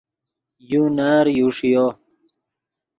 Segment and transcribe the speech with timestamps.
[0.71, 1.85] یو نر یو ݰیو